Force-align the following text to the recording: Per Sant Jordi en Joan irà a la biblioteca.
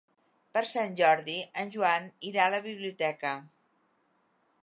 Per 0.57 0.61
Sant 0.69 0.95
Jordi 0.99 1.35
en 1.65 1.73
Joan 1.75 2.09
irà 2.31 2.47
a 2.47 2.53
la 2.55 2.63
biblioteca. 2.69 3.37